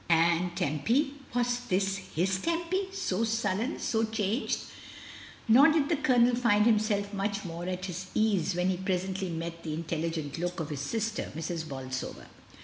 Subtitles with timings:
[0.09, 4.61] And Tempy— was this his Tempy, so sullen, so changed?
[5.47, 9.61] Nor did the Colonel find himself much more at his ease when he presently met
[9.61, 11.69] the intelligent look of his sister, Mrs.
[11.69, 12.25] Bolsover.